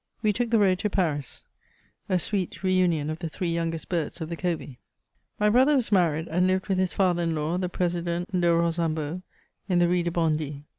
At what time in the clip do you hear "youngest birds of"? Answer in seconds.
3.53-4.29